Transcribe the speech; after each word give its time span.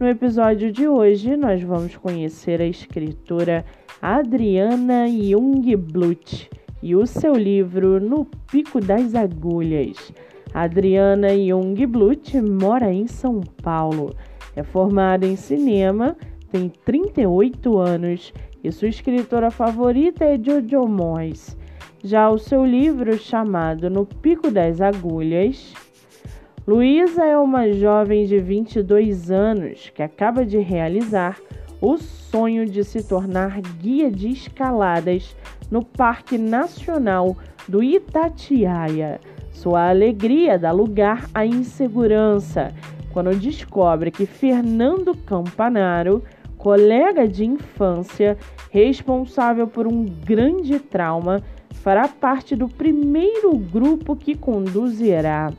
No 0.00 0.08
episódio 0.08 0.72
de 0.72 0.88
hoje, 0.88 1.36
nós 1.36 1.62
vamos 1.62 1.96
conhecer 1.96 2.60
a 2.60 2.66
escritora 2.66 3.64
Adriana 4.00 5.06
Jungblut 5.06 6.50
e 6.82 6.96
o 6.96 7.06
seu 7.06 7.34
livro 7.34 8.00
No 8.00 8.24
Pico 8.50 8.80
das 8.80 9.14
Agulhas. 9.14 10.12
Adriana 10.52 11.28
Jungblut 11.36 12.40
mora 12.40 12.92
em 12.92 13.06
São 13.06 13.40
Paulo, 13.62 14.14
é 14.56 14.62
formada 14.62 15.26
em 15.26 15.36
cinema, 15.36 16.16
tem 16.50 16.68
38 16.84 17.78
anos 17.78 18.32
e 18.64 18.72
sua 18.72 18.88
escritora 18.88 19.50
favorita 19.50 20.24
é 20.24 20.36
Jojo 20.36 20.88
Moyes. 20.88 21.56
Já 22.02 22.28
o 22.30 22.38
seu 22.38 22.64
livro, 22.66 23.16
chamado 23.16 23.88
No 23.88 24.04
Pico 24.04 24.50
das 24.50 24.80
Agulhas, 24.80 25.72
Luísa 26.64 27.24
é 27.24 27.36
uma 27.36 27.72
jovem 27.72 28.24
de 28.24 28.38
22 28.38 29.32
anos 29.32 29.90
que 29.92 30.00
acaba 30.00 30.46
de 30.46 30.58
realizar 30.58 31.40
o 31.80 31.98
sonho 31.98 32.66
de 32.66 32.84
se 32.84 33.02
tornar 33.02 33.60
guia 33.60 34.08
de 34.08 34.28
escaladas 34.28 35.36
no 35.68 35.84
Parque 35.84 36.38
Nacional 36.38 37.36
do 37.66 37.82
Itatiaia. 37.82 39.18
Sua 39.50 39.88
alegria 39.88 40.56
dá 40.56 40.70
lugar 40.70 41.28
à 41.34 41.44
insegurança 41.44 42.72
quando 43.12 43.34
descobre 43.34 44.12
que 44.12 44.24
Fernando 44.24 45.16
Campanaro, 45.16 46.22
colega 46.56 47.26
de 47.26 47.44
infância, 47.44 48.38
responsável 48.70 49.66
por 49.66 49.88
um 49.88 50.04
grande 50.04 50.78
trauma, 50.78 51.42
fará 51.82 52.06
parte 52.06 52.54
do 52.54 52.68
primeiro 52.68 53.52
grupo 53.58 54.14
que 54.14 54.36
conduzirá. 54.36 55.52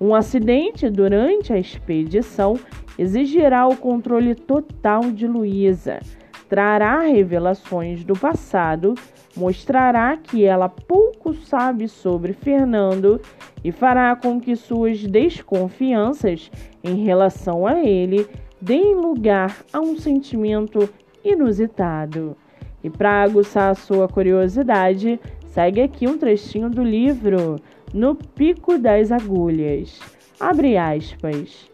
Um 0.00 0.14
acidente 0.14 0.88
durante 0.88 1.52
a 1.52 1.58
expedição 1.58 2.58
exigirá 2.98 3.66
o 3.68 3.76
controle 3.76 4.34
total 4.34 5.02
de 5.12 5.26
Luísa, 5.26 6.00
trará 6.48 7.00
revelações 7.00 8.02
do 8.02 8.14
passado, 8.14 8.94
mostrará 9.36 10.16
que 10.16 10.42
ela 10.42 10.70
pouco 10.70 11.34
sabe 11.34 11.86
sobre 11.86 12.32
Fernando 12.32 13.20
e 13.62 13.70
fará 13.70 14.16
com 14.16 14.40
que 14.40 14.56
suas 14.56 15.06
desconfianças 15.06 16.50
em 16.82 17.04
relação 17.04 17.66
a 17.66 17.78
ele 17.80 18.26
deem 18.58 18.94
lugar 18.94 19.58
a 19.70 19.80
um 19.80 19.98
sentimento 19.98 20.88
inusitado. 21.22 22.34
E 22.82 22.88
para 22.88 23.22
aguçar 23.22 23.70
a 23.70 23.74
sua 23.74 24.08
curiosidade, 24.08 25.20
segue 25.46 25.82
aqui 25.82 26.08
um 26.08 26.16
trechinho 26.16 26.70
do 26.70 26.82
livro 26.82 27.56
no 27.92 28.14
pico 28.14 28.78
das 28.78 29.10
agulhas. 29.10 29.98
Abre 30.38 30.76
aspas. 30.76 31.68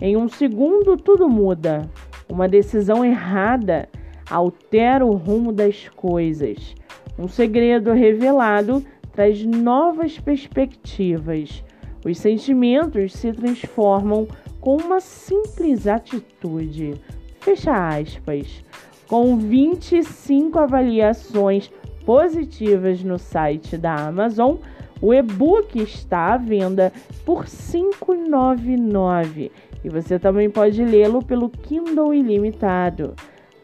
Em 0.00 0.16
um 0.16 0.28
segundo 0.28 0.96
tudo 0.96 1.28
muda. 1.28 1.90
Uma 2.28 2.48
decisão 2.48 3.04
errada 3.04 3.88
altera 4.30 5.04
o 5.04 5.14
rumo 5.14 5.52
das 5.52 5.88
coisas. 5.88 6.74
Um 7.18 7.26
segredo 7.26 7.92
revelado 7.92 8.84
traz 9.12 9.44
novas 9.44 10.18
perspectivas. 10.18 11.64
Os 12.04 12.18
sentimentos 12.18 13.12
se 13.12 13.32
transformam 13.32 14.28
com 14.60 14.76
uma 14.76 15.00
simples 15.00 15.86
atitude. 15.86 16.94
Fecha 17.40 17.72
aspas. 17.72 18.62
Com 19.08 19.36
25 19.36 20.58
avaliações 20.58 21.70
positivas 22.04 23.02
no 23.02 23.18
site 23.18 23.76
da 23.76 23.94
Amazon, 23.94 24.56
o 25.00 25.14
e-book 25.14 25.80
está 25.80 26.34
à 26.34 26.36
venda 26.36 26.92
por 27.24 27.42
R$ 27.42 27.46
5,99 27.46 29.52
e 29.84 29.88
você 29.88 30.18
também 30.18 30.50
pode 30.50 30.84
lê-lo 30.84 31.24
pelo 31.24 31.48
Kindle 31.48 32.12
Ilimitado. 32.12 33.14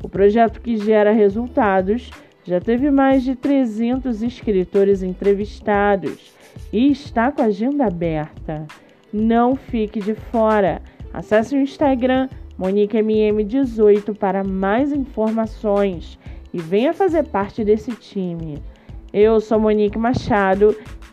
O 0.00 0.08
projeto 0.08 0.60
que 0.60 0.76
gera 0.76 1.10
resultados 1.10 2.12
já 2.44 2.60
teve 2.60 2.88
mais 2.88 3.24
de 3.24 3.34
300 3.34 4.22
escritores 4.22 5.02
entrevistados 5.02 6.32
e 6.72 6.88
está 6.88 7.32
com 7.32 7.42
a 7.42 7.46
agenda 7.46 7.86
aberta. 7.86 8.64
Não 9.12 9.56
fique 9.56 9.98
de 9.98 10.14
fora. 10.14 10.80
Acesse 11.12 11.56
o 11.56 11.60
Instagram 11.60 12.28
MoniqueMM18 12.56 14.16
para 14.16 14.44
mais 14.44 14.92
informações 14.92 16.16
e 16.52 16.60
venha 16.60 16.92
fazer 16.92 17.24
parte 17.24 17.64
desse 17.64 17.90
time. 17.90 18.62
Eu 19.12 19.40
sou 19.40 19.58
Monique 19.58 19.98
Machado 19.98 20.76